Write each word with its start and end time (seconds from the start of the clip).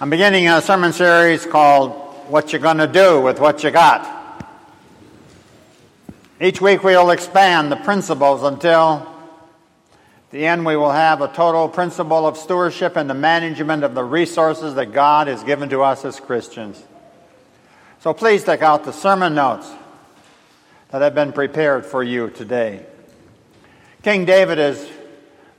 I'm 0.00 0.10
beginning 0.10 0.46
a 0.46 0.62
sermon 0.62 0.92
series 0.92 1.44
called 1.44 1.90
What 2.28 2.52
You're 2.52 2.62
Gonna 2.62 2.86
Do 2.86 3.20
with 3.20 3.40
What 3.40 3.64
You 3.64 3.72
Got. 3.72 4.46
Each 6.40 6.60
week 6.60 6.84
we'll 6.84 7.10
expand 7.10 7.72
the 7.72 7.76
principles 7.78 8.44
until 8.44 9.12
the 10.30 10.46
end 10.46 10.64
we 10.64 10.76
will 10.76 10.92
have 10.92 11.20
a 11.20 11.26
total 11.26 11.68
principle 11.68 12.28
of 12.28 12.36
stewardship 12.36 12.94
and 12.94 13.10
the 13.10 13.14
management 13.14 13.82
of 13.82 13.96
the 13.96 14.04
resources 14.04 14.76
that 14.76 14.92
God 14.92 15.26
has 15.26 15.42
given 15.42 15.68
to 15.70 15.82
us 15.82 16.04
as 16.04 16.20
Christians. 16.20 16.80
So 17.98 18.14
please 18.14 18.44
take 18.44 18.62
out 18.62 18.84
the 18.84 18.92
sermon 18.92 19.34
notes 19.34 19.68
that 20.92 21.02
have 21.02 21.16
been 21.16 21.32
prepared 21.32 21.84
for 21.84 22.04
you 22.04 22.30
today. 22.30 22.86
King 24.04 24.26
David 24.26 24.60
is 24.60 24.88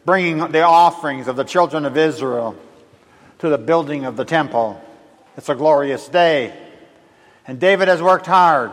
bringing 0.05 0.37
the 0.37 0.61
offerings 0.61 1.27
of 1.27 1.35
the 1.35 1.43
children 1.43 1.83
of 1.83 1.97
Israel 1.97 2.55
to 3.39 3.49
the 3.49 3.57
building 3.57 4.05
of 4.05 4.15
the 4.15 4.25
temple. 4.25 4.81
It's 5.37 5.49
a 5.49 5.55
glorious 5.55 6.07
day. 6.07 6.53
And 7.47 7.59
David 7.59 7.87
has 7.87 8.01
worked 8.01 8.27
hard. 8.27 8.71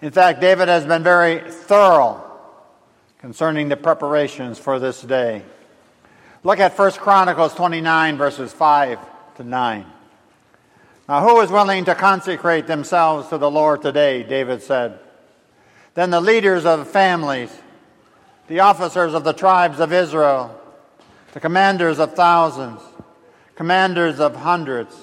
In 0.00 0.10
fact, 0.10 0.40
David 0.40 0.68
has 0.68 0.84
been 0.84 1.02
very 1.02 1.50
thorough 1.50 2.22
concerning 3.18 3.68
the 3.68 3.76
preparations 3.76 4.58
for 4.58 4.78
this 4.78 5.02
day. 5.02 5.42
Look 6.44 6.60
at 6.60 6.78
1 6.78 6.92
Chronicles 6.92 7.54
29, 7.54 8.16
verses 8.16 8.52
5 8.52 8.98
to 9.36 9.44
9. 9.44 9.84
Now, 11.08 11.26
who 11.26 11.40
is 11.40 11.50
willing 11.50 11.86
to 11.86 11.94
consecrate 11.94 12.66
themselves 12.66 13.28
to 13.28 13.38
the 13.38 13.50
Lord 13.50 13.82
today? 13.82 14.22
David 14.22 14.62
said. 14.62 15.00
Then 15.94 16.10
the 16.10 16.20
leaders 16.20 16.64
of 16.64 16.80
the 16.80 16.84
families, 16.84 17.50
the 18.46 18.60
officers 18.60 19.14
of 19.14 19.24
the 19.24 19.32
tribes 19.32 19.80
of 19.80 19.92
Israel, 19.92 20.54
the 21.32 21.40
commanders 21.40 21.98
of 21.98 22.14
thousands, 22.14 22.80
commanders 23.58 24.20
of 24.20 24.36
hundreds, 24.36 24.94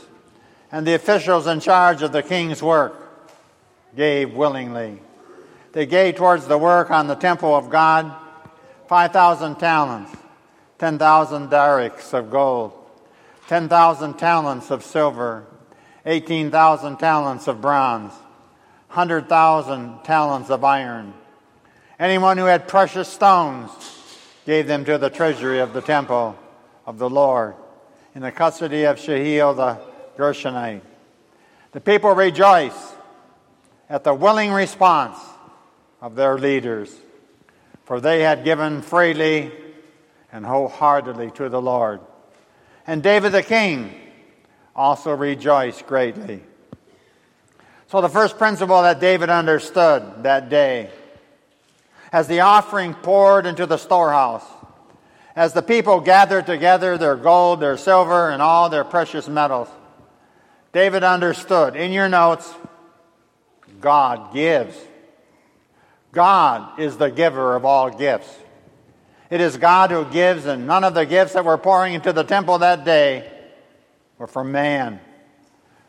and 0.71 0.87
the 0.87 0.93
officials 0.93 1.45
in 1.45 1.59
charge 1.59 2.01
of 2.01 2.13
the 2.13 2.23
king's 2.23 2.63
work 2.63 2.95
gave 3.97 4.33
willingly. 4.33 4.97
They 5.73 5.85
gave 5.85 6.15
towards 6.15 6.47
the 6.47 6.57
work 6.57 6.89
on 6.89 7.07
the 7.07 7.15
temple 7.15 7.53
of 7.53 7.69
God 7.69 8.15
5,000 8.87 9.55
talents, 9.55 10.09
10,000 10.79 11.49
darics 11.49 12.13
of 12.13 12.31
gold, 12.31 12.71
10,000 13.49 14.13
talents 14.13 14.71
of 14.71 14.85
silver, 14.85 15.45
18,000 16.05 16.95
talents 16.95 17.49
of 17.49 17.59
bronze, 17.59 18.13
100,000 18.87 20.01
talents 20.05 20.49
of 20.49 20.63
iron. 20.63 21.13
Anyone 21.99 22.37
who 22.37 22.45
had 22.45 22.69
precious 22.69 23.09
stones 23.09 23.69
gave 24.45 24.65
them 24.65 24.85
to 24.85 24.97
the 24.97 25.09
treasury 25.09 25.59
of 25.59 25.73
the 25.73 25.81
temple 25.81 26.37
of 26.85 26.99
the 26.99 27.09
Lord 27.09 27.55
in 28.15 28.21
the 28.21 28.31
custody 28.31 28.85
of 28.85 28.97
Jehiel 28.97 29.53
the 29.53 29.77
Gershonite. 30.17 30.81
The 31.73 31.81
people 31.81 32.15
rejoice 32.15 32.93
at 33.89 34.05
the 34.05 34.13
willing 34.13 34.51
response 34.51 35.19
of 36.01 36.15
their 36.15 36.37
leaders, 36.37 36.95
for 37.83 37.99
they 37.99 38.21
had 38.21 38.45
given 38.45 38.81
freely 38.81 39.51
and 40.31 40.45
wholeheartedly 40.45 41.31
to 41.31 41.49
the 41.49 41.61
Lord. 41.61 41.99
And 42.87 43.03
David 43.03 43.33
the 43.33 43.43
king 43.43 43.93
also 44.73 45.13
rejoiced 45.13 45.85
greatly. 45.85 46.41
So, 47.87 48.01
the 48.01 48.09
first 48.09 48.37
principle 48.37 48.81
that 48.81 48.99
David 48.99 49.29
understood 49.29 50.23
that 50.23 50.49
day, 50.49 50.89
as 52.11 52.27
the 52.27 52.39
offering 52.39 52.93
poured 52.93 53.45
into 53.45 53.65
the 53.65 53.77
storehouse, 53.77 54.43
as 55.35 55.53
the 55.53 55.61
people 55.61 55.99
gathered 55.99 56.45
together 56.45 56.97
their 56.97 57.17
gold, 57.17 57.59
their 57.59 57.77
silver, 57.77 58.29
and 58.29 58.41
all 58.41 58.69
their 58.69 58.85
precious 58.85 59.27
metals, 59.27 59.67
David 60.71 61.03
understood. 61.03 61.75
In 61.75 61.91
your 61.91 62.07
notes, 62.07 62.53
God 63.81 64.33
gives. 64.33 64.77
God 66.11 66.79
is 66.79 66.97
the 66.97 67.11
giver 67.11 67.55
of 67.55 67.65
all 67.65 67.89
gifts. 67.89 68.33
It 69.29 69.41
is 69.41 69.57
God 69.57 69.91
who 69.91 70.05
gives, 70.05 70.45
and 70.45 70.65
none 70.65 70.83
of 70.83 70.93
the 70.93 71.05
gifts 71.05 71.33
that 71.33 71.43
were 71.43 71.57
pouring 71.57 71.93
into 71.93 72.13
the 72.13 72.23
temple 72.23 72.59
that 72.59 72.85
day 72.85 73.29
were 74.17 74.27
from 74.27 74.51
man. 74.51 75.01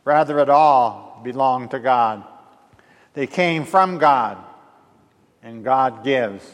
Rather, 0.05 0.41
it 0.41 0.49
all 0.49 1.21
belonged 1.23 1.71
to 1.71 1.79
God. 1.79 2.25
They 3.15 3.27
came 3.27 3.65
from 3.65 3.99
God, 3.99 4.39
and 5.43 5.63
God 5.63 6.03
gives. 6.03 6.49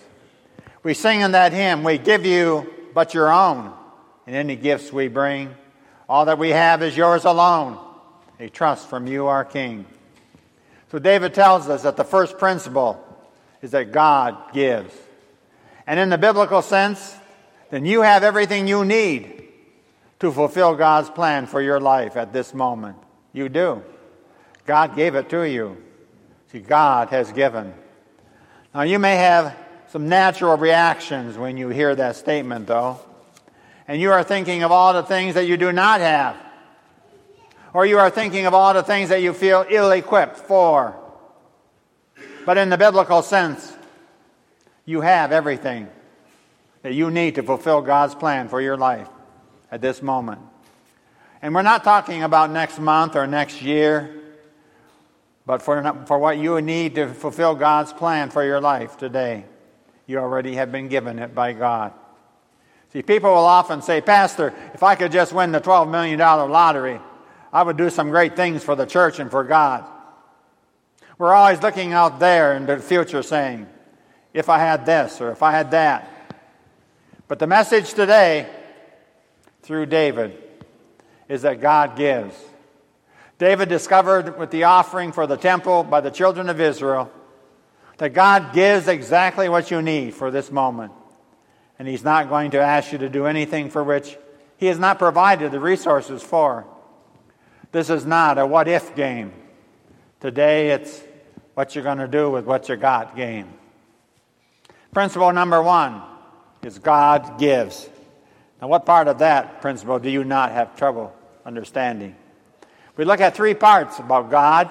We 0.82 0.94
sing 0.94 1.20
in 1.20 1.32
that 1.32 1.52
hymn, 1.52 1.84
We 1.84 1.98
give 1.98 2.26
you 2.26 2.81
but 2.94 3.14
your 3.14 3.32
own. 3.32 3.72
And 4.26 4.36
any 4.36 4.56
gifts 4.56 4.92
we 4.92 5.08
bring, 5.08 5.54
all 6.08 6.26
that 6.26 6.38
we 6.38 6.50
have 6.50 6.82
is 6.82 6.96
yours 6.96 7.24
alone, 7.24 7.78
a 8.38 8.48
trust 8.48 8.88
from 8.88 9.06
you, 9.06 9.26
our 9.26 9.44
King. 9.44 9.86
So 10.90 10.98
David 10.98 11.34
tells 11.34 11.68
us 11.68 11.82
that 11.82 11.96
the 11.96 12.04
first 12.04 12.38
principle 12.38 13.02
is 13.62 13.70
that 13.70 13.92
God 13.92 14.52
gives. 14.52 14.94
And 15.86 15.98
in 15.98 16.10
the 16.10 16.18
biblical 16.18 16.62
sense, 16.62 17.16
then 17.70 17.86
you 17.86 18.02
have 18.02 18.22
everything 18.22 18.68
you 18.68 18.84
need 18.84 19.48
to 20.20 20.30
fulfill 20.30 20.76
God's 20.76 21.10
plan 21.10 21.46
for 21.46 21.60
your 21.60 21.80
life 21.80 22.16
at 22.16 22.32
this 22.32 22.54
moment. 22.54 22.96
You 23.32 23.48
do. 23.48 23.82
God 24.66 24.94
gave 24.94 25.14
it 25.14 25.30
to 25.30 25.42
you. 25.42 25.82
See, 26.52 26.60
God 26.60 27.08
has 27.08 27.32
given. 27.32 27.72
Now, 28.74 28.82
you 28.82 28.98
may 28.98 29.16
have 29.16 29.56
some 29.92 30.08
natural 30.08 30.56
reactions 30.56 31.36
when 31.36 31.58
you 31.58 31.68
hear 31.68 31.94
that 31.94 32.16
statement, 32.16 32.66
though. 32.66 32.98
And 33.86 34.00
you 34.00 34.10
are 34.10 34.24
thinking 34.24 34.62
of 34.62 34.72
all 34.72 34.94
the 34.94 35.02
things 35.02 35.34
that 35.34 35.46
you 35.46 35.58
do 35.58 35.70
not 35.70 36.00
have. 36.00 36.34
Or 37.74 37.84
you 37.84 37.98
are 37.98 38.08
thinking 38.08 38.46
of 38.46 38.54
all 38.54 38.72
the 38.72 38.82
things 38.82 39.10
that 39.10 39.20
you 39.20 39.34
feel 39.34 39.66
ill 39.68 39.90
equipped 39.90 40.38
for. 40.38 40.96
But 42.46 42.56
in 42.56 42.70
the 42.70 42.78
biblical 42.78 43.20
sense, 43.20 43.70
you 44.86 45.02
have 45.02 45.30
everything 45.30 45.88
that 46.80 46.94
you 46.94 47.10
need 47.10 47.34
to 47.34 47.42
fulfill 47.42 47.82
God's 47.82 48.14
plan 48.14 48.48
for 48.48 48.62
your 48.62 48.78
life 48.78 49.10
at 49.70 49.82
this 49.82 50.00
moment. 50.00 50.40
And 51.42 51.54
we're 51.54 51.60
not 51.60 51.84
talking 51.84 52.22
about 52.22 52.50
next 52.50 52.78
month 52.78 53.14
or 53.14 53.26
next 53.26 53.60
year, 53.60 54.10
but 55.44 55.60
for, 55.60 56.06
for 56.06 56.18
what 56.18 56.38
you 56.38 56.62
need 56.62 56.94
to 56.94 57.08
fulfill 57.08 57.54
God's 57.54 57.92
plan 57.92 58.30
for 58.30 58.42
your 58.42 58.58
life 58.58 58.96
today. 58.96 59.44
You 60.06 60.18
already 60.18 60.54
have 60.56 60.72
been 60.72 60.88
given 60.88 61.18
it 61.18 61.34
by 61.34 61.52
God. 61.52 61.92
See, 62.92 63.02
people 63.02 63.30
will 63.30 63.38
often 63.38 63.80
say, 63.80 64.00
Pastor, 64.00 64.52
if 64.74 64.82
I 64.82 64.94
could 64.96 65.12
just 65.12 65.32
win 65.32 65.52
the 65.52 65.60
$12 65.60 65.90
million 65.90 66.18
lottery, 66.18 67.00
I 67.52 67.62
would 67.62 67.76
do 67.76 67.88
some 67.88 68.10
great 68.10 68.36
things 68.36 68.62
for 68.62 68.74
the 68.74 68.86
church 68.86 69.18
and 69.18 69.30
for 69.30 69.44
God. 69.44 69.84
We're 71.18 71.34
always 71.34 71.62
looking 71.62 71.92
out 71.92 72.18
there 72.18 72.54
in 72.54 72.66
the 72.66 72.78
future 72.78 73.22
saying, 73.22 73.66
if 74.34 74.48
I 74.48 74.58
had 74.58 74.86
this 74.86 75.20
or 75.20 75.30
if 75.30 75.42
I 75.42 75.52
had 75.52 75.70
that. 75.70 76.08
But 77.28 77.38
the 77.38 77.46
message 77.46 77.94
today, 77.94 78.48
through 79.62 79.86
David, 79.86 80.36
is 81.28 81.42
that 81.42 81.60
God 81.60 81.96
gives. 81.96 82.34
David 83.38 83.68
discovered 83.68 84.38
with 84.38 84.50
the 84.50 84.64
offering 84.64 85.12
for 85.12 85.26
the 85.26 85.36
temple 85.36 85.82
by 85.84 86.00
the 86.00 86.10
children 86.10 86.48
of 86.48 86.60
Israel 86.60 87.10
that 88.02 88.14
God 88.14 88.52
gives 88.52 88.88
exactly 88.88 89.48
what 89.48 89.70
you 89.70 89.80
need 89.80 90.12
for 90.12 90.32
this 90.32 90.50
moment. 90.50 90.90
And 91.78 91.86
He's 91.86 92.02
not 92.02 92.28
going 92.28 92.50
to 92.50 92.60
ask 92.60 92.90
you 92.90 92.98
to 92.98 93.08
do 93.08 93.26
anything 93.26 93.70
for 93.70 93.84
which 93.84 94.18
He 94.56 94.66
has 94.66 94.76
not 94.76 94.98
provided 94.98 95.52
the 95.52 95.60
resources 95.60 96.20
for. 96.20 96.66
This 97.70 97.90
is 97.90 98.04
not 98.04 98.38
a 98.38 98.44
what 98.44 98.66
if 98.66 98.96
game. 98.96 99.32
Today 100.18 100.70
it's 100.70 101.00
what 101.54 101.76
you're 101.76 101.84
going 101.84 101.98
to 101.98 102.08
do 102.08 102.28
with 102.28 102.44
what 102.44 102.68
you 102.68 102.74
got 102.74 103.14
game. 103.14 103.46
Principle 104.90 105.32
number 105.32 105.62
one 105.62 106.02
is 106.64 106.80
God 106.80 107.38
gives. 107.38 107.88
Now, 108.60 108.66
what 108.66 108.84
part 108.84 109.06
of 109.06 109.20
that 109.20 109.62
principle 109.62 110.00
do 110.00 110.10
you 110.10 110.24
not 110.24 110.50
have 110.50 110.74
trouble 110.74 111.14
understanding? 111.46 112.16
We 112.96 113.04
look 113.04 113.20
at 113.20 113.36
three 113.36 113.54
parts 113.54 114.00
about 114.00 114.28
God 114.28 114.68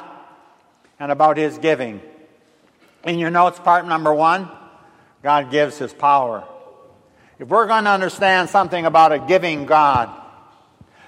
and 0.99 1.13
about 1.13 1.37
His 1.37 1.57
giving. 1.57 2.01
In 3.03 3.17
your 3.17 3.31
notes, 3.31 3.59
part 3.59 3.87
number 3.87 4.13
one, 4.13 4.49
God 5.23 5.51
gives 5.51 5.77
his 5.77 5.93
power. 5.93 6.43
If 7.39 7.47
we're 7.47 7.67
going 7.67 7.85
to 7.85 7.89
understand 7.89 8.49
something 8.49 8.85
about 8.85 9.11
a 9.11 9.19
giving 9.19 9.65
God, 9.65 10.09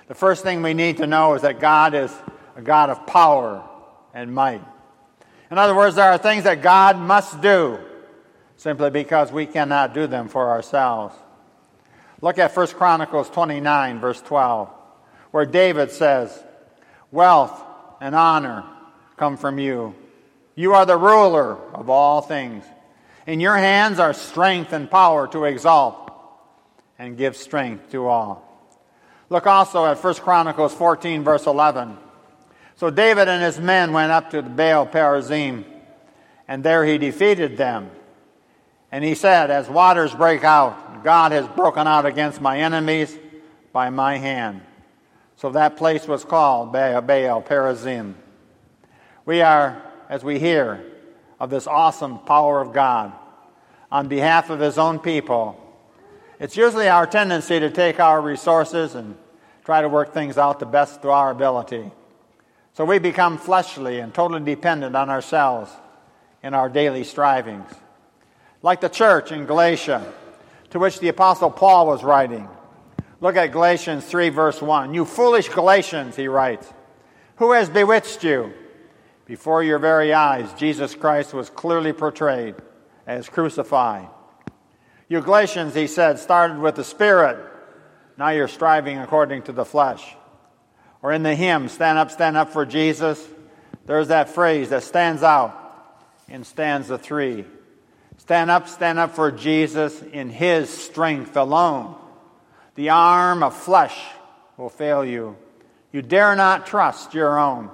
the 0.07 0.15
first 0.15 0.43
thing 0.43 0.63
we 0.63 0.73
need 0.73 0.97
to 0.97 1.07
know 1.07 1.35
is 1.35 1.43
that 1.43 1.59
God 1.59 1.93
is 1.93 2.11
a 2.55 2.61
God 2.61 2.89
of 2.89 3.05
power 3.05 3.63
and 4.13 4.33
might. 4.33 4.61
In 5.51 5.57
other 5.57 5.75
words, 5.75 5.95
there 5.95 6.11
are 6.11 6.17
things 6.17 6.45
that 6.45 6.63
God 6.63 6.97
must 6.97 7.41
do 7.41 7.77
simply 8.57 8.89
because 8.89 9.31
we 9.31 9.45
cannot 9.45 9.93
do 9.93 10.07
them 10.07 10.27
for 10.27 10.49
ourselves. 10.49 11.15
Look 12.21 12.39
at 12.39 12.55
1 12.55 12.67
Chronicles 12.69 13.29
29, 13.29 13.99
verse 13.99 14.21
12, 14.21 14.69
where 15.31 15.45
David 15.45 15.91
says, 15.91 16.43
Wealth 17.11 17.61
and 18.01 18.15
honor 18.15 18.63
come 19.17 19.37
from 19.37 19.59
you 19.59 19.93
you 20.55 20.73
are 20.73 20.85
the 20.85 20.97
ruler 20.97 21.57
of 21.73 21.89
all 21.89 22.21
things. 22.21 22.63
In 23.25 23.39
your 23.39 23.57
hands 23.57 23.99
are 23.99 24.13
strength 24.13 24.73
and 24.73 24.89
power 24.89 25.27
to 25.29 25.45
exalt 25.45 26.11
and 26.99 27.17
give 27.17 27.35
strength 27.35 27.91
to 27.91 28.07
all. 28.07 28.49
Look 29.29 29.47
also 29.47 29.85
at 29.85 30.03
1 30.03 30.13
Chronicles 30.15 30.73
14, 30.73 31.23
verse 31.23 31.45
11. 31.45 31.97
So 32.75 32.89
David 32.89 33.27
and 33.27 33.41
his 33.41 33.59
men 33.59 33.93
went 33.93 34.11
up 34.11 34.31
to 34.31 34.41
the 34.41 34.49
Baal 34.49 34.85
Perazim, 34.85 35.63
and 36.47 36.63
there 36.63 36.85
he 36.85 36.97
defeated 36.97 37.57
them. 37.57 37.89
And 38.91 39.03
he 39.03 39.15
said, 39.15 39.49
As 39.49 39.69
waters 39.69 40.13
break 40.13 40.43
out, 40.43 41.03
God 41.03 41.31
has 41.31 41.47
broken 41.47 41.87
out 41.87 42.05
against 42.05 42.41
my 42.41 42.59
enemies 42.59 43.17
by 43.71 43.89
my 43.89 44.17
hand. 44.17 44.61
So 45.37 45.49
that 45.51 45.77
place 45.77 46.07
was 46.07 46.23
called 46.23 46.71
Baal, 46.71 47.01
Perazim. 47.41 48.13
We 49.25 49.41
are, 49.41 49.81
as 50.13 50.23
we 50.23 50.37
hear 50.37 50.79
of 51.39 51.49
this 51.49 51.65
awesome 51.65 52.19
power 52.19 52.61
of 52.61 52.71
God 52.71 53.11
on 53.91 54.07
behalf 54.07 54.51
of 54.51 54.59
his 54.59 54.77
own 54.77 54.99
people, 54.99 55.59
it's 56.39 56.55
usually 56.55 56.87
our 56.87 57.07
tendency 57.07 57.59
to 57.59 57.71
take 57.71 57.99
our 57.99 58.21
resources 58.21 58.93
and 58.93 59.17
try 59.65 59.81
to 59.81 59.89
work 59.89 60.13
things 60.13 60.37
out 60.37 60.59
the 60.59 60.67
best 60.67 61.01
to 61.01 61.09
our 61.09 61.31
ability. 61.31 61.89
So 62.73 62.85
we 62.85 62.99
become 62.99 63.39
fleshly 63.39 64.01
and 64.01 64.13
totally 64.13 64.43
dependent 64.43 64.95
on 64.95 65.09
ourselves 65.09 65.71
in 66.43 66.53
our 66.53 66.69
daily 66.69 67.03
strivings. 67.03 67.71
Like 68.61 68.81
the 68.81 68.89
church 68.89 69.31
in 69.31 69.47
Galatia, 69.47 70.13
to 70.69 70.77
which 70.77 70.99
the 70.99 71.07
Apostle 71.07 71.49
Paul 71.49 71.87
was 71.87 72.03
writing. 72.03 72.47
Look 73.19 73.35
at 73.35 73.51
Galatians 73.51 74.05
3, 74.05 74.29
verse 74.29 74.61
1. 74.61 74.93
You 74.93 75.05
foolish 75.05 75.49
Galatians, 75.49 76.15
he 76.15 76.27
writes, 76.27 76.71
who 77.37 77.53
has 77.53 77.67
bewitched 77.67 78.23
you? 78.23 78.53
Before 79.25 79.63
your 79.63 79.79
very 79.79 80.13
eyes, 80.13 80.53
Jesus 80.55 80.95
Christ 80.95 81.33
was 81.33 81.49
clearly 81.49 81.93
portrayed 81.93 82.55
as 83.07 83.29
crucified. 83.29 84.09
You 85.07 85.21
Galatians, 85.21 85.75
he 85.75 85.87
said, 85.87 86.19
started 86.19 86.59
with 86.59 86.75
the 86.75 86.83
Spirit. 86.83 87.37
Now 88.17 88.29
you're 88.29 88.47
striving 88.47 88.97
according 88.97 89.43
to 89.43 89.51
the 89.51 89.65
flesh. 89.65 90.15
Or 91.01 91.11
in 91.11 91.23
the 91.23 91.35
hymn, 91.35 91.69
Stand 91.69 91.97
Up, 91.97 92.11
Stand 92.11 92.37
Up 92.37 92.51
for 92.51 92.65
Jesus, 92.65 93.25
there's 93.85 94.07
that 94.07 94.29
phrase 94.29 94.69
that 94.69 94.83
stands 94.83 95.23
out 95.23 95.59
in 96.29 96.43
stanza 96.43 96.97
three. 96.97 97.45
Stand 98.17 98.49
up, 98.49 98.69
stand 98.69 98.99
up 98.99 99.15
for 99.15 99.31
Jesus 99.31 100.01
in 100.01 100.29
his 100.29 100.69
strength 100.69 101.35
alone. 101.35 101.95
The 102.75 102.89
arm 102.89 103.43
of 103.43 103.55
flesh 103.55 103.97
will 104.55 104.69
fail 104.69 105.03
you. 105.03 105.35
You 105.91 106.01
dare 106.01 106.35
not 106.35 106.65
trust 106.65 107.13
your 107.13 107.37
own. 107.37 107.69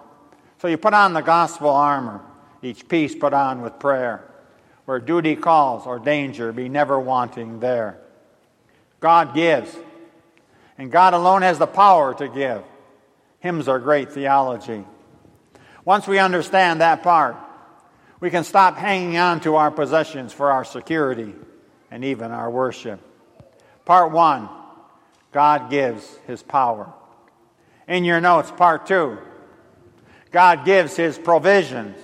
So 0.60 0.68
you 0.68 0.78
put 0.78 0.94
on 0.94 1.14
the 1.14 1.22
gospel 1.22 1.70
armor, 1.70 2.22
each 2.62 2.88
piece 2.88 3.16
put 3.16 3.34
on 3.34 3.62
with 3.62 3.80
prayer. 3.80 4.26
Where 4.86 5.00
duty 5.00 5.36
calls 5.36 5.86
or 5.86 6.00
danger, 6.00 6.52
be 6.52 6.68
never 6.68 7.00
wanting 7.00 7.60
there. 7.60 8.00
God 9.00 9.34
gives, 9.34 9.74
and 10.78 10.92
God 10.92 11.14
alone 11.14 11.44
has 11.44 11.60
the 11.60 11.68
power 11.68 12.14
to 12.16 12.28
give. 12.28 12.64
Hymns 13.40 13.70
are 13.70 13.80
great 13.80 14.12
theology. 14.12 14.84
Once 15.86 16.08
we 16.08 16.20
understand 16.20 16.82
that 16.82 17.04
part, 17.04 17.38
we 18.20 18.30
can 18.30 18.44
stop 18.44 18.76
hanging 18.76 19.18
on 19.18 19.40
to 19.42 19.56
our 19.56 19.72
possessions 19.72 20.34
for 20.34 20.52
our 20.52 20.66
security 20.66 21.34
and 21.90 22.04
even 22.04 22.32
our 22.32 22.52
worship. 22.52 23.00
Part 23.86 24.12
one 24.12 24.50
God 25.32 25.70
gives 25.70 26.18
his 26.28 26.44
power. 26.44 26.92
In 27.88 28.04
your 28.04 28.20
notes, 28.20 28.52
part 28.52 28.86
two 28.88 29.20
God 30.32 30.66
gives 30.66 30.96
his 30.96 31.18
provisions. 31.18 31.98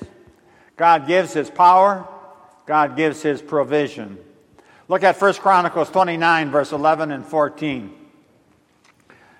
God 0.78 1.08
gives 1.08 1.34
his 1.34 1.50
power. 1.50 2.08
God 2.66 2.96
gives 2.96 3.22
his 3.22 3.42
provision. 3.42 4.18
Look 4.88 5.04
at 5.04 5.20
1 5.20 5.34
Chronicles 5.36 5.90
29, 5.90 6.52
verse 6.52 6.72
11 6.72 7.12
and 7.12 7.26
14. 7.26 7.94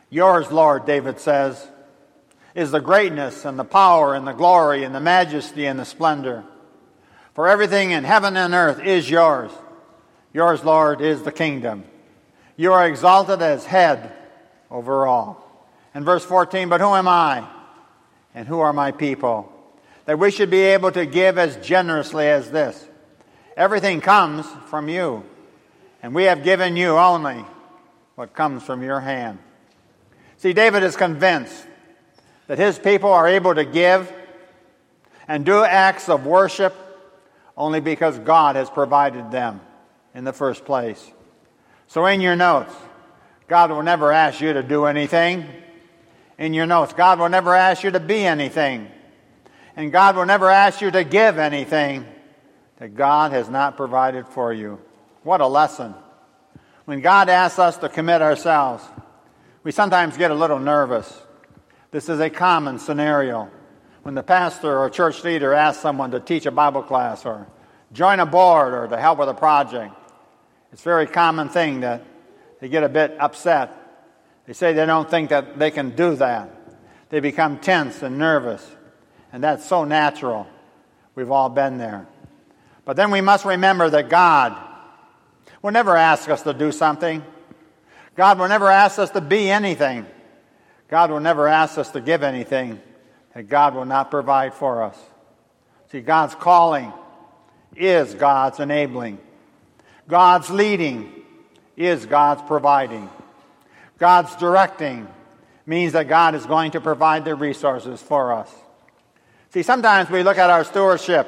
Yours, 0.10 0.52
Lord, 0.52 0.86
David 0.86 1.20
says, 1.20 1.68
is 2.54 2.72
the 2.72 2.80
greatness 2.80 3.44
and 3.44 3.60
the 3.60 3.66
power 3.66 4.14
and 4.14 4.26
the 4.26 4.34
glory 4.34 4.84
and 4.84 4.96
the 4.96 5.00
majesty 5.00 5.66
and 5.66 5.80
the 5.80 5.86
splendor. 5.86 6.44
For 7.34 7.48
everything 7.48 7.92
in 7.92 8.04
heaven 8.04 8.38
and 8.38 8.54
earth 8.54 8.82
is 8.82 9.10
yours. 9.10 9.52
Yours, 10.32 10.64
Lord, 10.64 11.02
is 11.02 11.24
the 11.24 11.32
kingdom. 11.32 11.84
You 12.56 12.72
are 12.74 12.88
exalted 12.88 13.42
as 13.42 13.66
head 13.66 14.14
over 14.72 15.06
all. 15.06 15.42
And 15.94 16.06
verse 16.06 16.24
14, 16.24 16.70
but 16.70 16.82
who 16.82 16.94
am 16.94 17.08
I 17.08 17.46
and 18.36 18.48
who 18.48 18.60
are 18.60 18.74
my 18.74 18.92
people? 18.92 19.52
That 20.06 20.20
we 20.20 20.30
should 20.30 20.52
be 20.52 20.62
able 20.62 20.92
to 20.92 21.08
give 21.08 21.40
as 21.40 21.56
generously 21.66 22.28
as 22.28 22.52
this. 22.52 22.88
Everything 23.58 24.02
comes 24.02 24.46
from 24.68 24.90
you, 24.90 25.24
and 26.04 26.14
we 26.14 26.26
have 26.26 26.44
given 26.44 26.76
you 26.78 26.98
only 26.98 27.44
what 28.16 28.34
comes 28.34 28.62
from 28.62 28.84
your 28.84 29.00
hand. 29.00 29.40
See, 30.38 30.54
David 30.54 30.84
is 30.84 30.96
convinced 30.96 31.66
that 32.48 32.60
his 32.60 32.78
people 32.78 33.10
are 33.10 33.28
able 33.28 33.56
to 33.56 33.66
give 33.66 34.12
and 35.28 35.46
do 35.46 35.64
acts 35.64 36.10
of 36.10 36.26
worship 36.26 36.76
only 37.58 37.80
because 37.80 38.20
God 38.20 38.56
has 38.56 38.70
provided 38.70 39.32
them 39.32 39.62
in 40.14 40.26
the 40.26 40.34
first 40.34 40.66
place. 40.66 41.12
So, 41.88 42.06
in 42.06 42.22
your 42.22 42.36
notes, 42.36 42.74
God 43.48 43.72
will 43.72 43.84
never 43.84 44.12
ask 44.12 44.42
you 44.42 44.54
to 44.54 44.64
do 44.64 44.86
anything. 44.86 45.46
In 46.38 46.54
your 46.54 46.66
notes, 46.66 46.94
God 46.94 47.20
will 47.20 47.30
never 47.30 47.56
ask 47.56 47.84
you 47.84 47.92
to 47.92 48.00
be 48.00 48.26
anything. 48.26 48.90
And 49.76 49.92
God 49.92 50.16
will 50.16 50.26
never 50.26 50.50
ask 50.50 50.82
you 50.82 50.92
to 50.92 51.04
give 51.04 51.38
anything 51.38 52.06
that 52.78 52.96
God 52.96 53.32
has 53.32 53.50
not 53.50 53.78
provided 53.78 54.28
for 54.28 54.54
you. 54.54 54.80
What 55.24 55.42
a 55.42 55.48
lesson. 55.48 55.94
When 56.86 57.02
God 57.02 57.30
asks 57.30 57.58
us 57.58 57.78
to 57.78 57.90
commit 57.90 58.22
ourselves, 58.22 58.84
we 59.64 59.72
sometimes 59.72 60.18
get 60.18 60.32
a 60.32 60.36
little 60.36 60.60
nervous. 60.60 61.22
This 61.92 62.10
is 62.10 62.20
a 62.20 62.30
common 62.30 62.80
scenario. 62.80 63.50
When 64.04 64.14
the 64.14 64.24
pastor 64.24 64.78
or 64.78 64.90
church 64.90 65.24
leader 65.24 65.54
asks 65.54 65.82
someone 65.82 66.12
to 66.12 66.20
teach 66.20 66.46
a 66.46 66.52
Bible 66.52 66.84
class 66.84 67.26
or 67.26 67.48
join 67.92 68.20
a 68.20 68.26
board 68.26 68.74
or 68.74 68.88
to 68.88 68.98
help 68.98 69.20
with 69.20 69.30
a 69.30 69.34
project, 69.34 69.96
it's 70.72 70.82
a 70.82 70.84
very 70.84 71.08
common 71.08 71.50
thing 71.50 71.80
that 71.80 72.04
they 72.60 72.70
get 72.70 72.84
a 72.84 72.90
bit 72.90 73.16
upset. 73.20 73.85
They 74.48 74.54
say 74.54 74.74
they 74.74 74.86
don't 74.86 75.10
think 75.10 75.30
that 75.30 75.58
they 75.58 75.72
can 75.72 75.96
do 75.96 76.16
that. 76.18 76.50
They 77.10 77.20
become 77.20 77.60
tense 77.60 78.04
and 78.04 78.18
nervous. 78.18 78.66
And 79.34 79.44
that's 79.44 79.66
so 79.66 79.84
natural. 79.84 80.48
We've 81.16 81.32
all 81.32 81.50
been 81.50 81.78
there. 81.78 82.08
But 82.84 82.96
then 82.96 83.12
we 83.12 83.22
must 83.22 83.46
remember 83.46 83.90
that 83.90 84.10
God 84.10 84.56
will 85.62 85.72
never 85.72 85.98
ask 85.98 86.30
us 86.30 86.44
to 86.44 86.54
do 86.54 86.72
something. 86.72 87.24
God 88.16 88.40
will 88.40 88.48
never 88.48 88.70
ask 88.70 89.00
us 89.00 89.10
to 89.12 89.22
be 89.22 89.50
anything. 89.50 90.06
God 90.88 91.10
will 91.10 91.20
never 91.20 91.48
ask 91.48 91.78
us 91.78 91.90
to 91.92 92.02
give 92.02 92.22
anything 92.22 92.80
that 93.34 93.50
God 93.50 93.74
will 93.76 93.86
not 93.86 94.12
provide 94.12 94.54
for 94.54 94.84
us. 94.84 94.98
See, 95.92 96.02
God's 96.02 96.36
calling 96.36 96.94
is 97.76 98.14
God's 98.14 98.60
enabling. 98.60 99.20
God's 100.08 100.50
leading 100.50 101.12
is 101.76 102.06
God's 102.06 102.42
providing. 102.44 103.10
God's 103.98 104.36
directing 104.36 105.08
means 105.66 105.94
that 105.94 106.08
God 106.08 106.36
is 106.36 106.46
going 106.46 106.72
to 106.72 106.82
provide 106.82 107.26
the 107.26 107.36
resources 107.36 108.02
for 108.02 108.34
us. 108.34 108.54
See, 109.52 109.64
sometimes 109.64 110.10
we 110.10 110.24
look 110.24 110.38
at 110.38 110.50
our 110.50 110.64
stewardship 110.64 111.28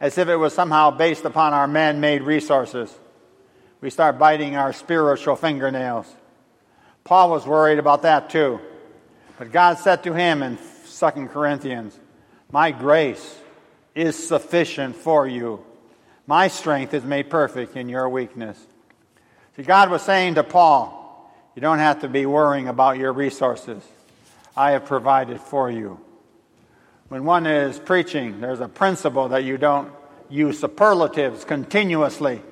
as 0.00 0.18
if 0.18 0.28
it 0.28 0.36
was 0.36 0.52
somehow 0.52 0.90
based 0.90 1.24
upon 1.24 1.54
our 1.54 1.66
man 1.66 2.00
made 2.00 2.22
resources. 2.22 2.94
We 3.80 3.90
start 3.90 4.18
biting 4.18 4.56
our 4.56 4.72
spiritual 4.72 5.36
fingernails. 5.36 6.06
Paul 7.04 7.30
was 7.30 7.46
worried 7.46 7.78
about 7.78 8.02
that 8.02 8.30
too. 8.30 8.60
But 9.38 9.52
God 9.52 9.78
said 9.78 10.02
to 10.04 10.12
him 10.12 10.42
in 10.42 10.58
2 10.58 11.28
Corinthians, 11.28 11.98
My 12.50 12.70
grace 12.70 13.38
is 13.94 14.28
sufficient 14.28 14.96
for 14.96 15.26
you. 15.26 15.64
My 16.26 16.48
strength 16.48 16.92
is 16.94 17.04
made 17.04 17.30
perfect 17.30 17.76
in 17.76 17.88
your 17.88 18.08
weakness. 18.08 18.58
See, 19.56 19.62
God 19.62 19.90
was 19.90 20.02
saying 20.02 20.34
to 20.34 20.44
Paul, 20.44 21.05
You 21.56 21.62
don't 21.62 21.78
have 21.78 22.02
to 22.02 22.08
be 22.08 22.26
worrying 22.26 22.68
about 22.68 22.98
your 22.98 23.12
resources. 23.14 23.82
I 24.54 24.72
have 24.72 24.84
provided 24.84 25.40
for 25.40 25.70
you. 25.70 25.98
When 27.08 27.24
one 27.24 27.46
is 27.46 27.78
preaching, 27.78 28.42
there's 28.42 28.60
a 28.60 28.68
principle 28.68 29.30
that 29.30 29.42
you 29.42 29.56
don't 29.56 29.90
use 30.28 30.60
superlatives 30.60 31.46
continuously 31.46 32.42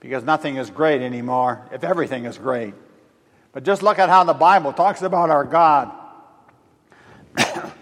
because 0.00 0.22
nothing 0.22 0.56
is 0.56 0.68
great 0.68 1.00
anymore 1.00 1.66
if 1.72 1.82
everything 1.82 2.26
is 2.26 2.36
great. 2.36 2.74
But 3.52 3.64
just 3.64 3.82
look 3.82 3.98
at 3.98 4.10
how 4.10 4.24
the 4.24 4.34
Bible 4.34 4.74
talks 4.74 5.00
about 5.00 5.30
our 5.30 5.44
God. 5.44 5.90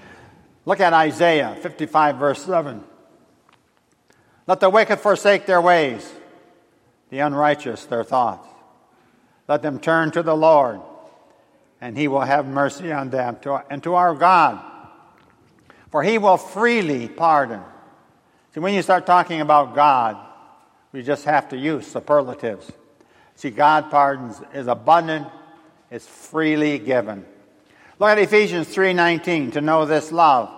Look 0.66 0.80
at 0.80 0.92
Isaiah 0.92 1.56
55, 1.60 2.16
verse 2.16 2.44
7. 2.44 2.84
Let 4.46 4.60
the 4.60 4.68
wicked 4.68 4.98
forsake 4.98 5.46
their 5.46 5.60
ways, 5.60 6.12
the 7.08 7.20
unrighteous 7.20 7.86
their 7.86 8.04
thoughts. 8.04 8.49
Let 9.50 9.62
them 9.62 9.80
turn 9.80 10.12
to 10.12 10.22
the 10.22 10.36
Lord, 10.36 10.80
and 11.80 11.98
he 11.98 12.06
will 12.06 12.20
have 12.20 12.46
mercy 12.46 12.92
on 12.92 13.10
them, 13.10 13.36
and 13.68 13.82
to 13.82 13.94
our 13.94 14.14
God, 14.14 14.64
for 15.90 16.04
he 16.04 16.18
will 16.18 16.36
freely 16.36 17.08
pardon. 17.08 17.60
See, 18.54 18.60
when 18.60 18.74
you 18.74 18.82
start 18.82 19.06
talking 19.06 19.40
about 19.40 19.74
God, 19.74 20.16
we 20.92 21.02
just 21.02 21.24
have 21.24 21.48
to 21.48 21.56
use 21.56 21.84
superlatives. 21.88 22.70
See, 23.34 23.50
God 23.50 23.90
pardons 23.90 24.40
is 24.54 24.68
abundant, 24.68 25.26
is 25.90 26.06
freely 26.06 26.78
given. 26.78 27.24
Look 27.98 28.10
at 28.10 28.20
Ephesians 28.20 28.68
3:19 28.68 29.50
to 29.54 29.60
know 29.60 29.84
this 29.84 30.12
love 30.12 30.48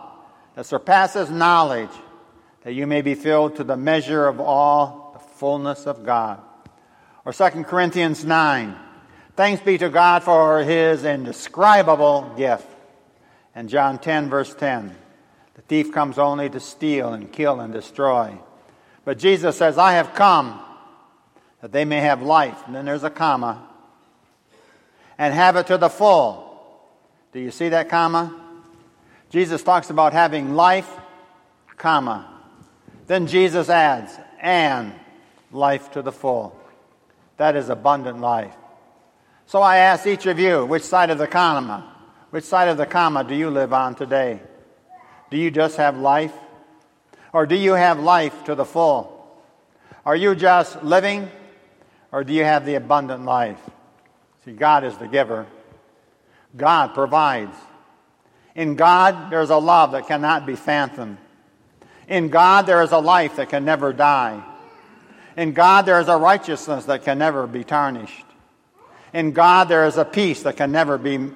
that 0.55 0.67
surpasses 0.67 1.31
knowledge 1.31 1.97
that 2.65 2.75
you 2.75 2.87
may 2.87 3.01
be 3.01 3.15
filled 3.15 3.57
to 3.57 3.65
the 3.65 3.79
measure 3.79 4.27
of 4.27 4.39
all 4.39 5.13
the 5.15 5.19
fullness 5.19 5.87
of 5.87 6.05
God. 6.05 6.43
Or 7.25 7.33
2 7.33 7.65
Corinthians 7.65 8.25
9 8.25 8.77
Thanks 9.35 9.62
be 9.62 9.79
to 9.79 9.89
God 9.89 10.23
for 10.23 10.62
his 10.62 11.05
indescribable 11.05 12.35
gift. 12.37 12.67
And 13.55 13.69
John 13.69 13.99
10 13.99 14.29
verse 14.29 14.55
10 14.55 14.95
The 15.55 15.62
thief 15.62 15.91
comes 15.91 16.19
only 16.19 16.51
to 16.51 16.61
steal 16.61 17.15
and 17.15 17.33
kill 17.33 17.61
and 17.61 17.73
destroy. 17.73 18.39
But 19.05 19.19
Jesus 19.19 19.57
says, 19.57 19.79
I 19.79 19.95
have 19.95 20.15
come 20.15 20.61
that 21.62 21.73
they 21.73 21.85
may 21.85 22.01
have 22.01 22.23
life. 22.23 22.62
And 22.67 22.75
then 22.75 22.85
there's 22.85 23.05
a 23.05 23.11
comma. 23.11 23.67
And 25.17 25.33
have 25.33 25.57
it 25.57 25.69
to 25.69 25.79
the 25.79 25.89
full. 25.89 26.49
Do 27.33 27.41
you 27.41 27.51
see 27.51 27.71
that 27.71 27.89
comma? 27.89 28.39
Jesus 29.31 29.62
talks 29.62 29.89
about 29.89 30.12
having 30.12 30.55
life, 30.55 30.91
comma. 31.79 32.29
Then 33.07 33.27
Jesus 33.27 33.71
adds, 33.71 34.12
and 34.41 34.93
life 35.53 35.91
to 35.93 36.03
the 36.03 36.12
full. 36.12 36.59
That 37.39 37.57
is 37.57 37.71
abundant 37.71 38.21
life. 38.21 38.55
So 39.47 39.61
I 39.61 39.79
ask 39.79 40.07
each 40.07 40.27
of 40.27 40.39
you, 40.39 40.65
which 40.65 40.83
side 40.83 41.11
of 41.11 41.19
the 41.19 41.27
comma, 41.27 41.93
which 42.31 42.45
side 42.45 42.69
of 42.69 42.77
the 42.77 42.87
comma 42.87 43.25
do 43.25 43.35
you 43.35 43.51
live 43.51 43.73
on 43.73 43.95
today? 43.95 44.41
Do 45.31 45.37
you 45.37 45.51
just 45.51 45.77
have 45.77 45.97
life? 45.97 46.33
Or 47.33 47.47
do 47.47 47.55
you 47.55 47.73
have 47.73 47.99
life 47.99 48.45
to 48.45 48.55
the 48.55 48.65
full? 48.65 49.19
Are 50.05 50.17
you 50.17 50.35
just 50.35 50.83
living? 50.83 51.31
Or 52.11 52.25
do 52.25 52.33
you 52.33 52.45
have 52.45 52.67
the 52.67 52.75
abundant 52.75 53.25
life? 53.25 53.61
See, 54.45 54.53
God 54.53 54.85
is 54.85 54.97
the 54.97 55.09
giver. 55.09 55.47
God 56.57 56.95
provides. 56.95 57.57
In 58.55 58.75
God, 58.75 59.31
there's 59.31 59.51
a 59.51 59.57
love 59.57 59.93
that 59.93 60.07
cannot 60.07 60.45
be 60.45 60.57
fathomed. 60.57 61.17
In 62.09 62.29
God, 62.29 62.67
there 62.67 62.83
is 62.83 62.93
a 62.93 62.99
life 62.99 63.37
that 63.37 63.49
can 63.49 63.65
never 63.65 63.93
die. 63.93 64.45
In 65.37 65.53
God, 65.53 65.87
there 65.87 66.01
is 66.01 66.09
a 66.09 66.19
righteousness 66.19 66.85
that 66.87 67.05
can 67.05 67.19
never 67.19 67.47
be 67.47 67.65
tarnished. 67.65 68.27
In 69.12 69.33
God, 69.33 69.69
there 69.69 69.87
is 69.87 69.97
a 69.97 70.04
peace 70.04 70.42
that 70.42 70.57
can 70.57 70.73
never 70.73 70.97
be 70.99 71.31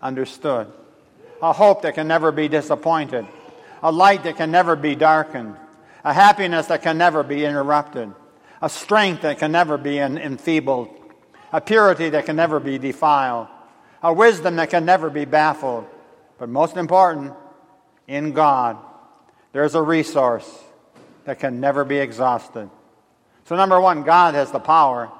understood, 0.00 0.72
a 1.42 1.52
hope 1.52 1.82
that 1.82 1.94
can 1.94 2.06
never 2.06 2.30
be 2.30 2.48
disappointed, 2.48 3.26
a 3.82 3.90
light 3.90 4.22
that 4.24 4.36
can 4.36 4.50
never 4.50 4.76
be 4.76 4.94
darkened, 4.94 5.56
a 6.04 6.12
happiness 6.12 6.66
that 6.66 6.82
can 6.82 6.98
never 6.98 7.22
be 7.22 7.44
interrupted, 7.44 8.12
a 8.62 8.68
strength 8.68 9.22
that 9.22 9.38
can 9.38 9.50
never 9.52 9.76
be 9.76 9.98
enfeebled, 9.98 10.88
a 11.52 11.60
purity 11.60 12.10
that 12.10 12.26
can 12.26 12.36
never 12.36 12.60
be 12.60 12.78
defiled, 12.78 13.48
a 14.02 14.12
wisdom 14.12 14.56
that 14.56 14.70
can 14.70 14.84
never 14.84 15.10
be 15.10 15.24
baffled. 15.24 15.86
But 16.38 16.48
most 16.48 16.76
important, 16.76 17.32
in 18.06 18.32
God, 18.32 18.76
there's 19.52 19.74
a 19.74 19.82
resource 19.82 20.48
that 21.24 21.40
can 21.40 21.60
never 21.60 21.84
be 21.84 21.96
exhausted. 21.96 22.70
So, 23.46 23.56
number 23.56 23.80
one, 23.80 24.02
God 24.04 24.34
has 24.34 24.52
the 24.52 24.60
power. 24.60 25.10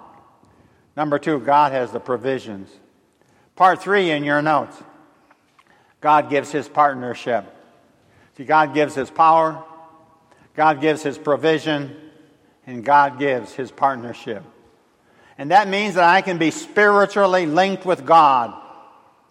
Number 0.96 1.18
two, 1.18 1.38
God 1.40 1.72
has 1.72 1.92
the 1.92 2.00
provisions. 2.00 2.70
Part 3.54 3.82
three 3.82 4.10
in 4.10 4.24
your 4.24 4.42
notes 4.42 4.76
God 6.00 6.30
gives 6.30 6.50
his 6.50 6.68
partnership. 6.68 7.44
See, 8.36 8.44
God 8.44 8.74
gives 8.74 8.94
his 8.94 9.10
power, 9.10 9.62
God 10.54 10.80
gives 10.80 11.02
his 11.02 11.18
provision, 11.18 11.96
and 12.66 12.84
God 12.84 13.18
gives 13.18 13.52
his 13.52 13.70
partnership. 13.70 14.42
And 15.38 15.50
that 15.50 15.68
means 15.68 15.94
that 15.94 16.04
I 16.04 16.22
can 16.22 16.38
be 16.38 16.50
spiritually 16.50 17.46
linked 17.46 17.84
with 17.84 18.06
God 18.06 18.54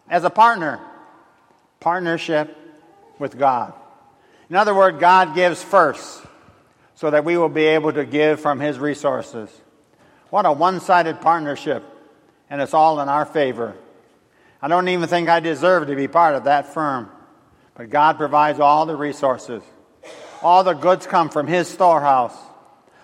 as 0.08 0.24
a 0.24 0.30
partner. 0.30 0.80
Partnership 1.80 2.56
with 3.20 3.38
God. 3.38 3.74
In 4.50 4.56
other 4.56 4.76
words, 4.76 5.00
God 5.00 5.34
gives 5.34 5.64
first 5.64 6.24
so 6.96 7.10
that 7.10 7.26
we 7.26 7.38
will 7.38 7.50
be 7.50 7.66
able 7.66 7.92
to 7.92 8.06
give 8.06 8.40
from 8.40 8.60
his 8.60 8.78
resources. 8.78 9.50
What 10.30 10.46
a 10.46 10.52
one 10.52 10.80
sided 10.80 11.22
partnership, 11.22 11.84
and 12.50 12.62
it's 12.62 12.74
all 12.74 13.00
in 13.00 13.10
our 13.10 13.26
favor. 13.26 13.76
I 14.62 14.68
don't 14.68 14.88
even 14.88 15.08
think 15.08 15.30
I 15.30 15.40
deserve 15.40 15.88
to 15.88 15.96
be 15.96 16.08
part 16.08 16.36
of 16.36 16.46
that 16.46 16.74
firm. 16.74 17.10
But 17.76 17.90
God 17.90 18.18
provides 18.18 18.60
all 18.60 18.86
the 18.86 18.96
resources. 18.96 19.62
All 20.42 20.64
the 20.64 20.74
goods 20.74 21.06
come 21.06 21.30
from 21.30 21.46
His 21.46 21.68
storehouse. 21.68 22.36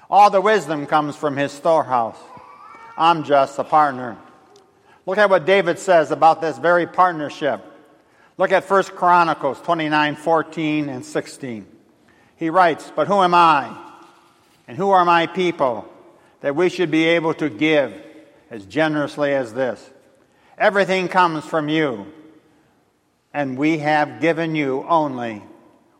All 0.09 0.29
the 0.29 0.41
wisdom 0.41 0.85
comes 0.87 1.15
from 1.15 1.37
His 1.37 1.51
storehouse. 1.51 2.17
I'm 2.97 3.23
just 3.23 3.59
a 3.59 3.63
partner. 3.63 4.17
Look 5.05 5.17
at 5.17 5.29
what 5.29 5.45
David 5.45 5.77
says 5.77 6.11
about 6.11 6.41
this 6.41 6.57
very 6.57 6.87
partnership. 6.87 7.63
Look 8.37 8.51
at 8.51 8.69
1 8.69 8.83
Chronicles 8.83 9.59
29 9.61 10.15
14 10.15 10.89
and 10.89 11.05
16. 11.05 11.65
He 12.37 12.49
writes, 12.49 12.91
But 12.95 13.07
who 13.07 13.21
am 13.21 13.33
I? 13.33 13.75
And 14.67 14.77
who 14.77 14.91
are 14.91 15.03
my 15.03 15.27
people 15.27 15.90
that 16.41 16.55
we 16.55 16.69
should 16.69 16.91
be 16.91 17.05
able 17.05 17.33
to 17.35 17.49
give 17.49 17.93
as 18.49 18.65
generously 18.65 19.33
as 19.33 19.53
this? 19.53 19.89
Everything 20.57 21.07
comes 21.07 21.45
from 21.45 21.69
you, 21.69 22.05
and 23.33 23.57
we 23.57 23.79
have 23.79 24.19
given 24.21 24.55
you 24.55 24.85
only 24.87 25.41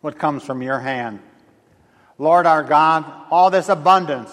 what 0.02 0.20
comes 0.20 0.44
from 0.44 0.62
your 0.62 0.80
hand. 0.80 1.20
Lord 2.18 2.46
our 2.46 2.64
God, 2.64 3.06
all 3.32 3.50
this 3.50 3.70
abundance 3.70 4.32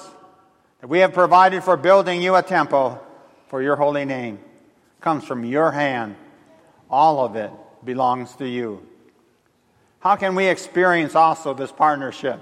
that 0.81 0.89
we 0.89 0.99
have 0.99 1.13
provided 1.13 1.65
for 1.65 1.77
building 1.77 2.21
you 2.21 2.35
a 2.35 2.43
temple 2.43 3.03
for 3.49 3.63
your 3.63 3.77
holy 3.77 4.05
name 4.05 4.39
comes 5.01 5.25
from 5.25 5.45
your 5.45 5.73
hand. 5.73 6.17
All 6.91 7.25
of 7.25 7.37
it 7.37 7.51
belongs 7.85 8.35
to 8.37 8.49
you. 8.49 8.87
How 10.01 10.17
can 10.17 10.35
we 10.35 10.47
experience 10.47 11.15
also 11.15 11.55
this 11.55 11.73
partnership? 11.73 12.41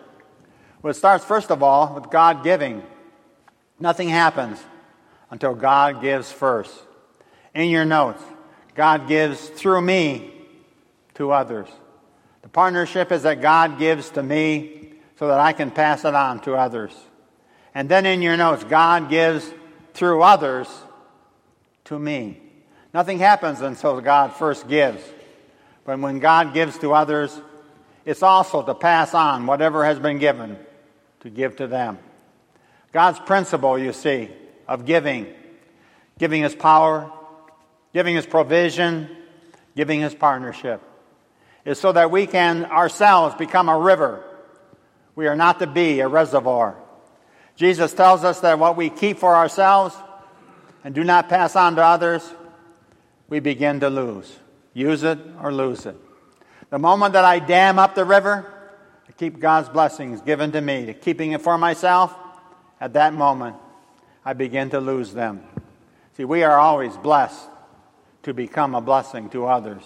Well, 0.82 0.90
it 0.90 0.94
starts 0.94 1.25
first 1.25 1.50
of 1.50 1.62
all 1.62 1.94
with 1.94 2.11
God 2.11 2.44
giving. 2.44 2.82
Nothing 3.78 4.09
happens 4.09 4.59
until 5.30 5.54
God 5.54 6.00
gives 6.00 6.33
first 6.33 6.75
in 7.54 7.68
your 7.71 7.85
notes. 7.85 8.23
God 8.75 9.09
gives 9.09 9.49
through 9.49 9.80
me 9.80 10.33
to 11.14 11.33
others. 11.33 11.68
The 12.42 12.49
partnership 12.49 13.11
is 13.11 13.23
that 13.23 13.40
God 13.40 13.78
gives 13.78 14.11
to 14.11 14.23
me 14.23 14.92
so 15.18 15.28
that 15.28 15.40
I 15.40 15.52
can 15.52 15.71
pass 15.71 16.04
it 16.04 16.14
on 16.14 16.40
to 16.40 16.54
others. 16.54 16.92
And 17.75 17.88
then 17.88 18.06
in 18.06 18.23
your 18.23 18.37
notes, 18.37 18.64
God 18.64 19.11
gives 19.11 19.50
through 19.95 20.23
others 20.23 20.68
to 21.87 21.99
me. 21.99 22.40
Nothing 22.95 23.18
happens 23.18 23.61
until 23.61 24.00
God 24.00 24.33
first 24.35 24.68
gives. 24.68 25.02
But 25.85 25.99
when 25.99 26.18
God 26.18 26.54
gives 26.54 26.78
to 26.78 26.92
others, 26.92 27.38
it's 28.04 28.23
also 28.23 28.62
to 28.62 28.75
pass 28.75 29.14
on 29.14 29.47
whatever 29.47 29.85
has 29.85 29.99
been 29.99 30.18
given 30.18 30.59
to 31.21 31.30
give 31.30 31.56
to 31.56 31.66
them. 31.66 31.99
God's 32.96 33.20
principle, 33.20 33.78
you 33.78 33.92
see, 33.92 34.30
of 34.66 34.86
giving, 34.86 35.26
giving 36.18 36.42
His 36.42 36.54
power, 36.54 37.12
giving 37.92 38.16
His 38.16 38.24
provision, 38.24 39.14
giving 39.76 40.00
His 40.00 40.14
partnership, 40.14 40.80
is 41.66 41.78
so 41.78 41.92
that 41.92 42.10
we 42.10 42.26
can 42.26 42.64
ourselves 42.64 43.34
become 43.34 43.68
a 43.68 43.78
river. 43.78 44.24
We 45.14 45.26
are 45.26 45.36
not 45.36 45.58
to 45.58 45.66
be 45.66 46.00
a 46.00 46.08
reservoir. 46.08 46.74
Jesus 47.54 47.92
tells 47.92 48.24
us 48.24 48.40
that 48.40 48.58
what 48.58 48.78
we 48.78 48.88
keep 48.88 49.18
for 49.18 49.36
ourselves 49.36 49.94
and 50.82 50.94
do 50.94 51.04
not 51.04 51.28
pass 51.28 51.54
on 51.54 51.76
to 51.76 51.84
others, 51.84 52.26
we 53.28 53.40
begin 53.40 53.80
to 53.80 53.90
lose. 53.90 54.34
Use 54.72 55.02
it 55.02 55.18
or 55.42 55.52
lose 55.52 55.84
it. 55.84 56.00
The 56.70 56.78
moment 56.78 57.12
that 57.12 57.26
I 57.26 57.40
dam 57.40 57.78
up 57.78 57.94
the 57.94 58.06
river, 58.06 58.50
to 59.04 59.12
keep 59.12 59.38
God's 59.38 59.68
blessings 59.68 60.22
given 60.22 60.52
to 60.52 60.62
me, 60.62 60.86
to 60.86 60.94
keeping 60.94 61.32
it 61.32 61.42
for 61.42 61.58
myself, 61.58 62.16
at 62.80 62.92
that 62.95 63.14
moment, 63.14 63.56
I 64.25 64.33
begin 64.33 64.71
to 64.71 64.80
lose 64.80 65.12
them. 65.12 65.42
See, 66.16 66.25
we 66.25 66.42
are 66.42 66.59
always 66.59 66.97
blessed 66.97 67.49
to 68.25 68.35
become 68.35 68.75
a 68.75 68.80
blessing 68.80 69.30
to 69.30 69.47
others. 69.47 69.83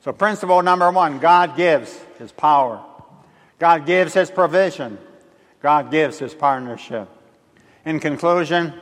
So, 0.00 0.12
principle 0.12 0.62
number 0.62 0.90
one 0.90 1.20
God 1.20 1.56
gives 1.56 1.96
his 2.18 2.32
power, 2.32 2.82
God 3.58 3.86
gives 3.86 4.14
his 4.14 4.30
provision, 4.30 4.98
God 5.60 5.90
gives 5.90 6.18
his 6.18 6.34
partnership. 6.34 7.08
In 7.84 8.00
conclusion, 8.00 8.72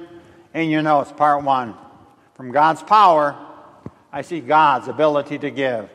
in 0.55 0.71
your 0.71 0.83
notes, 0.83 1.13
part 1.13 1.45
one 1.45 1.75
from 2.35 2.53
God's 2.53 2.83
power, 2.83 3.37
I 4.13 4.23
see 4.23 4.41
God's 4.41 4.89
ability 4.89 5.39
to 5.41 5.51
give. 5.51 5.91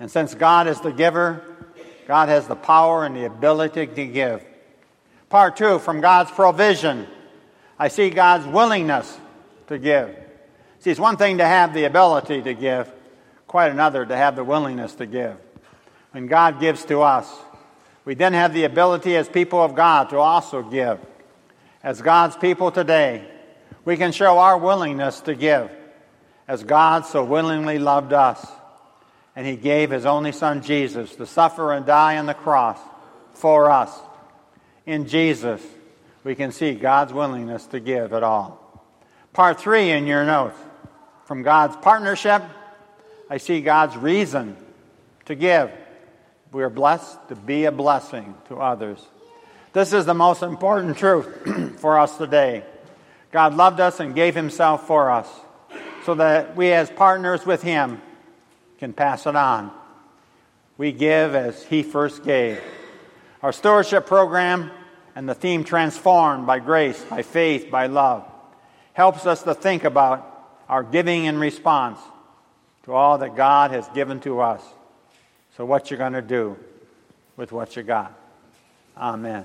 And 0.00 0.10
since 0.10 0.34
God 0.34 0.66
is 0.66 0.80
the 0.80 0.92
giver, 0.92 1.42
God 2.06 2.28
has 2.30 2.48
the 2.48 2.56
power 2.56 3.04
and 3.04 3.14
the 3.14 3.26
ability 3.26 3.86
to 3.86 4.06
give. 4.06 4.42
Part 5.28 5.56
two, 5.56 5.78
from 5.78 6.00
God's 6.00 6.30
provision, 6.30 7.06
I 7.78 7.88
see 7.88 8.10
God's 8.10 8.46
willingness 8.46 9.18
to 9.66 9.78
give. 9.78 10.16
See, 10.80 10.90
it's 10.90 11.00
one 11.00 11.16
thing 11.16 11.38
to 11.38 11.44
have 11.44 11.74
the 11.74 11.84
ability 11.84 12.42
to 12.42 12.54
give, 12.54 12.90
quite 13.46 13.70
another 13.70 14.06
to 14.06 14.16
have 14.16 14.36
the 14.36 14.44
willingness 14.44 14.94
to 14.96 15.06
give. 15.06 15.36
When 16.12 16.26
God 16.26 16.60
gives 16.60 16.84
to 16.86 17.02
us, 17.02 17.30
we 18.04 18.14
then 18.14 18.32
have 18.32 18.54
the 18.54 18.64
ability 18.64 19.16
as 19.16 19.28
people 19.28 19.62
of 19.62 19.74
God 19.74 20.10
to 20.10 20.18
also 20.18 20.62
give. 20.62 20.98
As 21.82 22.00
God's 22.00 22.36
people 22.36 22.70
today, 22.70 23.28
we 23.84 23.98
can 23.98 24.12
show 24.12 24.38
our 24.38 24.56
willingness 24.56 25.20
to 25.22 25.34
give. 25.34 25.70
as 26.48 26.64
God 26.64 27.04
so 27.04 27.22
willingly 27.22 27.78
loved 27.78 28.14
us. 28.14 28.44
And 29.36 29.46
he 29.46 29.54
gave 29.54 29.90
his 29.90 30.06
only 30.06 30.32
son 30.32 30.62
Jesus 30.62 31.14
to 31.16 31.26
suffer 31.26 31.72
and 31.72 31.86
die 31.86 32.16
on 32.16 32.26
the 32.26 32.34
cross 32.34 32.78
for 33.34 33.70
us. 33.70 33.92
In 34.88 35.06
Jesus, 35.06 35.60
we 36.24 36.34
can 36.34 36.50
see 36.50 36.72
God's 36.72 37.12
willingness 37.12 37.66
to 37.66 37.78
give 37.78 38.14
it 38.14 38.22
all. 38.22 38.82
Part 39.34 39.60
three 39.60 39.90
in 39.90 40.06
your 40.06 40.24
notes. 40.24 40.56
From 41.26 41.42
God's 41.42 41.76
partnership, 41.76 42.42
I 43.28 43.36
see 43.36 43.60
God's 43.60 43.98
reason 43.98 44.56
to 45.26 45.34
give. 45.34 45.70
We 46.52 46.62
are 46.62 46.70
blessed 46.70 47.28
to 47.28 47.36
be 47.36 47.66
a 47.66 47.70
blessing 47.70 48.34
to 48.48 48.56
others. 48.56 48.98
This 49.74 49.92
is 49.92 50.06
the 50.06 50.14
most 50.14 50.42
important 50.42 50.96
truth 50.96 51.76
for 51.80 51.98
us 51.98 52.16
today. 52.16 52.64
God 53.30 53.52
loved 53.52 53.80
us 53.80 54.00
and 54.00 54.14
gave 54.14 54.34
himself 54.34 54.86
for 54.86 55.10
us 55.10 55.28
so 56.06 56.14
that 56.14 56.56
we, 56.56 56.72
as 56.72 56.88
partners 56.88 57.44
with 57.44 57.60
him, 57.60 58.00
can 58.78 58.94
pass 58.94 59.26
it 59.26 59.36
on. 59.36 59.70
We 60.78 60.92
give 60.92 61.34
as 61.34 61.62
he 61.62 61.82
first 61.82 62.24
gave. 62.24 62.58
Our 63.42 63.52
stewardship 63.52 64.06
program 64.06 64.70
and 65.18 65.28
the 65.28 65.34
theme 65.34 65.64
transformed 65.64 66.46
by 66.46 66.60
grace, 66.60 67.02
by 67.02 67.22
faith, 67.22 67.72
by 67.72 67.88
love 67.88 68.24
helps 68.92 69.26
us 69.26 69.42
to 69.42 69.52
think 69.52 69.82
about 69.82 70.60
our 70.68 70.84
giving 70.84 71.24
in 71.24 71.38
response 71.38 71.98
to 72.84 72.92
all 72.92 73.18
that 73.18 73.34
God 73.34 73.72
has 73.72 73.88
given 73.88 74.20
to 74.20 74.38
us. 74.38 74.62
So, 75.56 75.64
what 75.64 75.90
you're 75.90 75.98
going 75.98 76.12
to 76.12 76.22
do 76.22 76.56
with 77.36 77.50
what 77.50 77.74
you 77.74 77.82
got. 77.82 78.16
Amen. 78.96 79.44